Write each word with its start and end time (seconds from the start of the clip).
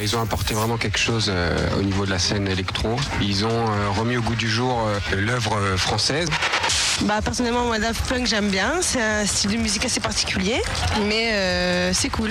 Ils 0.00 0.16
ont 0.16 0.20
apporté 0.22 0.54
vraiment 0.54 0.76
quelque 0.76 0.98
chose 0.98 1.26
euh, 1.28 1.56
au 1.78 1.82
niveau 1.82 2.06
de 2.06 2.10
la 2.10 2.18
scène 2.18 2.48
électro. 2.48 2.96
Ils 3.20 3.44
ont 3.44 3.48
euh, 3.50 3.90
remis 3.90 4.16
au 4.16 4.22
goût 4.22 4.34
du 4.34 4.48
jour 4.48 4.86
euh, 4.86 5.16
l'œuvre 5.16 5.56
euh, 5.56 5.76
française. 5.76 6.28
Bah 7.02 7.20
personnellement 7.24 7.64
moi 7.64 7.78
Daft 7.78 8.06
Punk 8.06 8.26
j'aime 8.26 8.50
bien, 8.50 8.74
c'est 8.80 9.02
un 9.02 9.26
style 9.26 9.52
de 9.52 9.56
musique 9.56 9.84
assez 9.84 10.00
particulier, 10.00 10.60
mais 11.06 11.32
euh, 11.32 11.92
c'est 11.92 12.10
cool. 12.10 12.30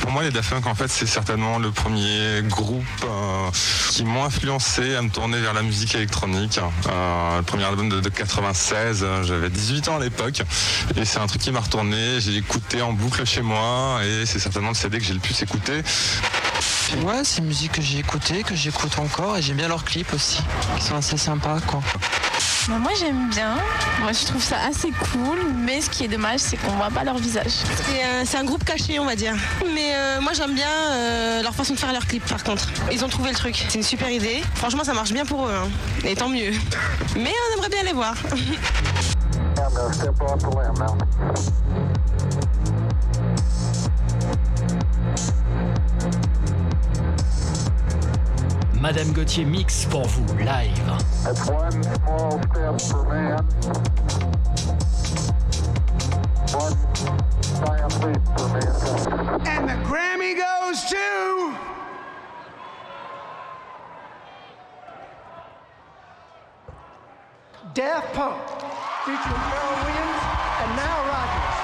Pour 0.00 0.10
moi, 0.10 0.22
les 0.22 0.30
Daft 0.30 0.50
Punk, 0.50 0.66
en 0.66 0.74
fait, 0.74 0.88
c'est 0.88 1.06
certainement 1.06 1.58
le 1.58 1.70
premier 1.70 2.42
groupe 2.42 2.84
euh, 3.04 3.50
qui 3.90 4.04
m'ont 4.04 4.24
influencé 4.24 4.94
à 4.96 5.00
me 5.00 5.08
tourner 5.08 5.40
vers 5.40 5.54
la 5.54 5.62
musique 5.62 5.94
électronique. 5.94 6.58
Euh, 6.88 7.38
le 7.38 7.42
premier 7.42 7.64
album 7.64 7.88
de, 7.88 8.00
de 8.00 8.08
96, 8.10 9.00
euh, 9.02 9.22
j'avais 9.22 9.48
18 9.48 9.88
ans 9.88 9.96
à 9.96 10.00
l'époque, 10.00 10.42
et 10.96 11.06
c'est 11.06 11.20
un 11.20 11.26
truc 11.26 11.40
qui 11.40 11.52
m'a 11.52 11.60
retourné. 11.60 12.20
J'ai 12.20 12.36
écouté 12.36 12.82
en 12.82 12.92
boucle 12.92 13.24
chez 13.24 13.40
moi, 13.40 14.00
et 14.04 14.26
c'est 14.26 14.40
certainement 14.40 14.70
le 14.70 14.74
CD 14.74 14.98
que 14.98 15.04
j'ai 15.04 15.14
le 15.14 15.20
plus 15.20 15.40
écouté. 15.42 15.82
Ouais, 17.02 17.22
c'est 17.24 17.38
une 17.38 17.46
musique 17.46 17.72
que 17.72 17.82
j'ai 17.82 17.98
écoutée, 17.98 18.42
que 18.42 18.54
j'écoute 18.54 18.98
encore, 18.98 19.36
et 19.36 19.42
j'aime 19.42 19.56
bien 19.56 19.68
leurs 19.68 19.84
clips 19.84 20.12
aussi, 20.14 20.40
qui 20.76 20.84
sont 20.84 20.94
assez 20.94 21.16
sympas, 21.16 21.60
quoi. 21.66 21.80
Bah, 22.68 22.78
moi 22.78 22.92
j'aime 22.98 23.28
bien, 23.28 23.56
moi 24.00 24.12
je 24.12 24.24
trouve 24.24 24.42
ça 24.42 24.56
assez 24.66 24.90
cool, 24.90 25.38
mais 25.54 25.82
ce 25.82 25.90
qui 25.90 26.04
est 26.04 26.08
dommage 26.08 26.40
c'est 26.40 26.56
qu'on 26.56 26.70
voit 26.70 26.88
pas 26.88 27.04
leur 27.04 27.18
visage. 27.18 27.50
C'est 27.86 28.02
un, 28.02 28.24
c'est 28.24 28.38
un 28.38 28.44
groupe 28.44 28.64
caché 28.64 28.98
on 28.98 29.04
va 29.04 29.16
dire. 29.16 29.34
Mais 29.74 29.94
euh, 29.94 30.20
moi 30.22 30.32
j'aime 30.32 30.54
bien 30.54 30.70
euh, 30.92 31.42
leur 31.42 31.54
façon 31.54 31.74
de 31.74 31.78
faire 31.78 31.92
leurs 31.92 32.06
clips 32.06 32.24
par 32.24 32.42
contre. 32.42 32.70
Ils 32.90 33.04
ont 33.04 33.08
trouvé 33.08 33.28
le 33.30 33.36
truc, 33.36 33.66
c'est 33.68 33.76
une 33.76 33.84
super 33.84 34.08
idée. 34.08 34.42
Franchement 34.54 34.82
ça 34.82 34.94
marche 34.94 35.12
bien 35.12 35.26
pour 35.26 35.46
eux, 35.46 35.52
hein. 35.54 35.68
et 36.04 36.14
tant 36.16 36.30
mieux. 36.30 36.52
Mais 37.16 37.32
on 37.32 37.58
aimerait 37.58 37.68
bien 37.68 37.82
les 37.82 37.92
voir. 37.92 38.14
Madame 48.84 49.14
Gauthier 49.14 49.46
mix 49.46 49.86
pour 49.86 50.04
vous, 50.04 50.44
live. 50.44 50.68
That's 51.24 51.48
one 51.48 51.82
small 51.82 52.38
step 52.52 52.78
for 52.82 53.02
man, 53.08 53.40
one 56.52 56.76
giant 57.64 57.94
leap 58.04 58.20
for 58.36 58.48
mankind. 58.52 59.48
And 59.48 59.64
the 59.70 59.78
Grammy 59.88 60.36
goes 60.36 60.84
to. 60.92 61.56
Daft 67.72 68.12
Punk, 68.12 68.36
featuring 69.06 69.44
Pharrell 69.48 69.80
Williams 69.80 70.22
and 70.60 70.70
Nile 70.76 71.04
Rodgers. 71.08 71.56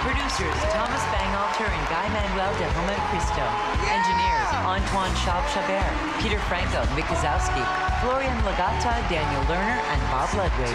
Producers 0.00 0.72
Thomas 0.72 1.04
Bangalter 1.12 1.68
and 1.68 1.88
Guy 1.92 2.08
Manuel 2.08 2.52
de 2.56 2.64
Roman 2.78 3.00
Cristo. 3.10 3.44
Engineers 3.92 4.35
Antoine 4.66 5.14
Schaub 5.22 5.46
Chabert, 5.54 5.94
Peter 6.20 6.40
Franco, 6.50 6.82
Mick 6.96 7.06
Kazowski, 7.06 7.62
Florian 8.00 8.36
Legata, 8.42 8.98
Daniel 9.08 9.42
Lerner, 9.44 9.78
and 9.94 10.02
Bob 10.10 10.28
Ludwig. 10.34 10.74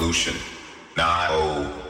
Revolution. 0.00 0.34
Now. 0.96 1.89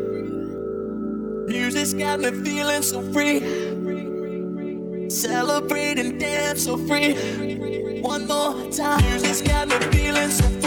Music's 1.51 1.93
got 1.93 2.21
me 2.21 2.31
feeling 2.31 2.81
so 2.81 3.01
free. 3.11 3.39
Celebrate 5.09 5.99
and 5.99 6.17
dance 6.17 6.63
so 6.63 6.77
free. 6.77 7.13
One 8.01 8.25
more 8.25 8.71
time. 8.71 9.03
Music's 9.03 9.41
got 9.41 9.67
me 9.67 9.75
feeling 9.91 10.29
so 10.29 10.43
free. 10.43 10.60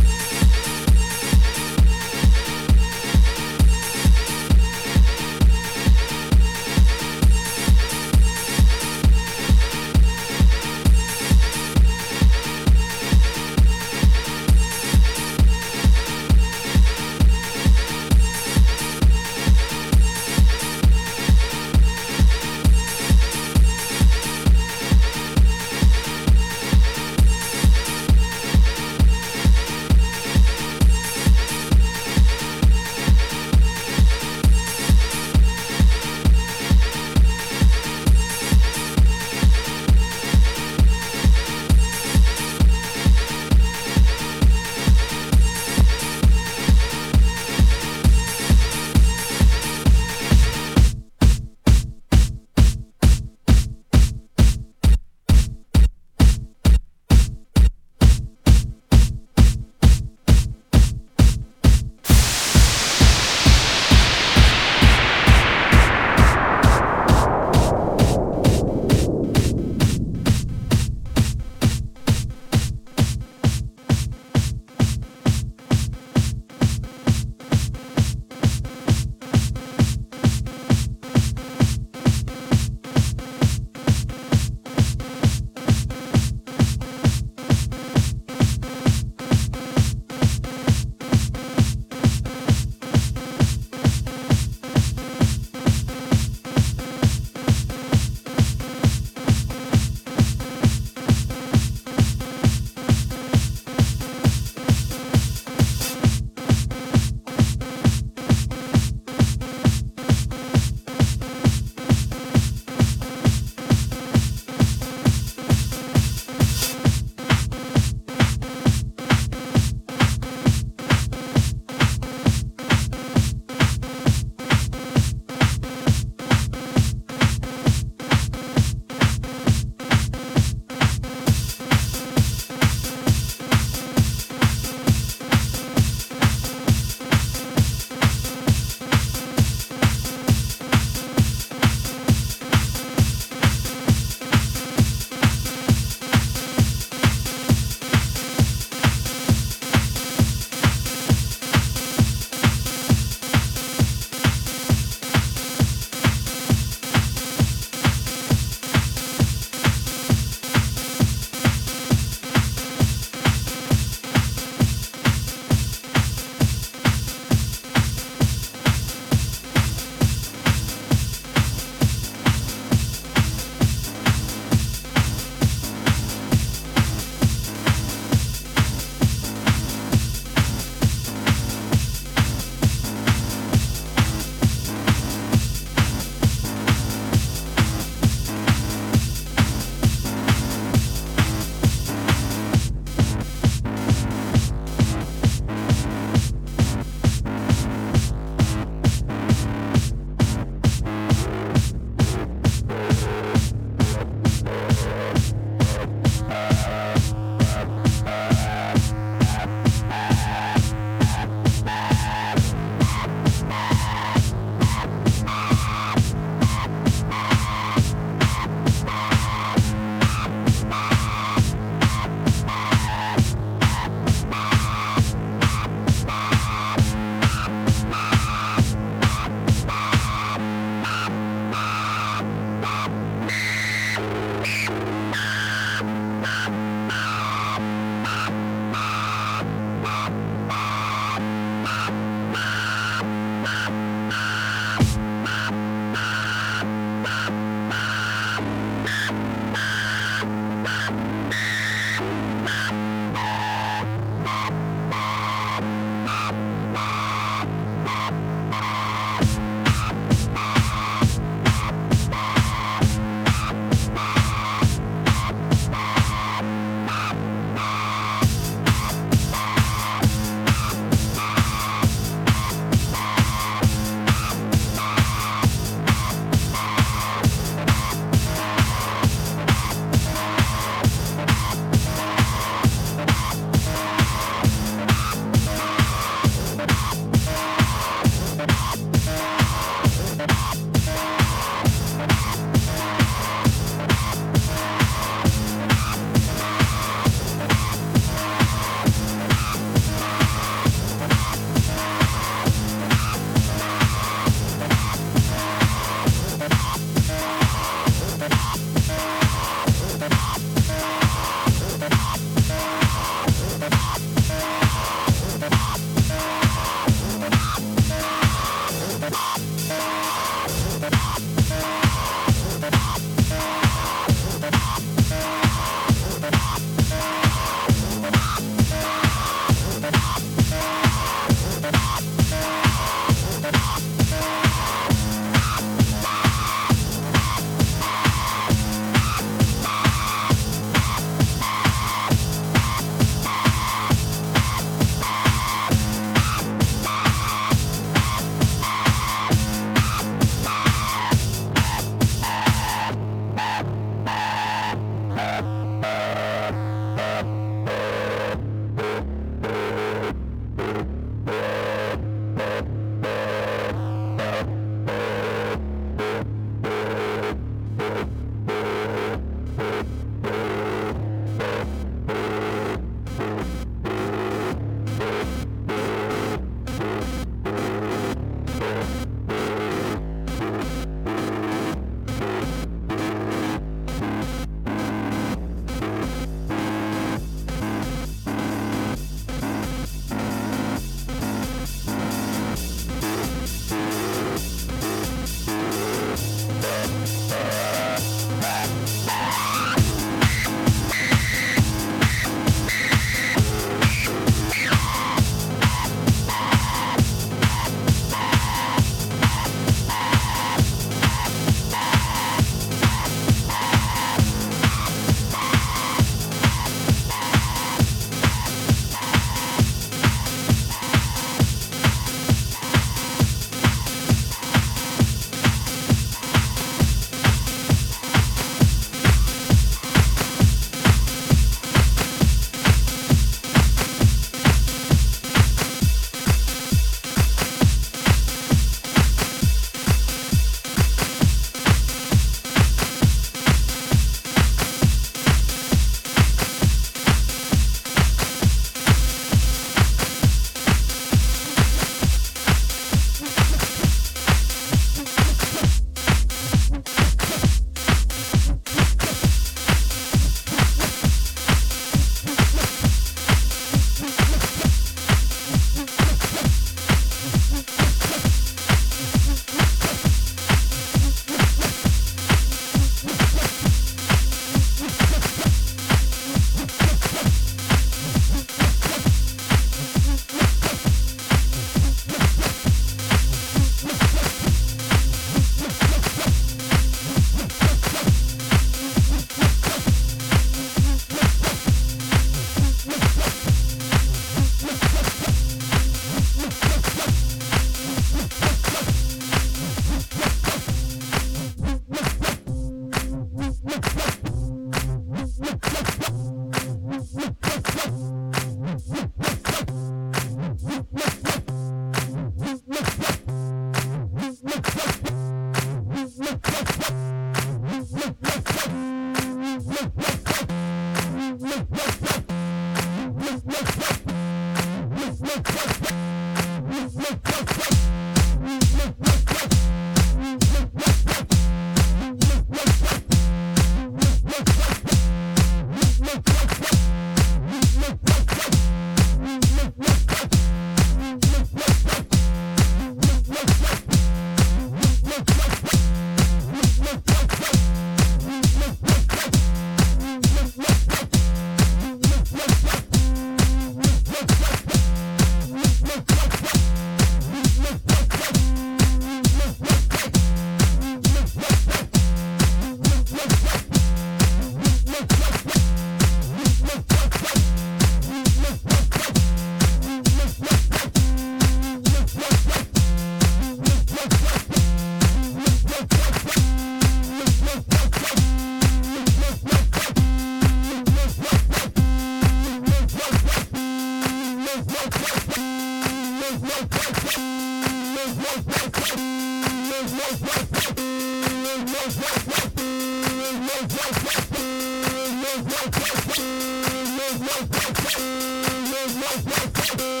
you 599.79 600.00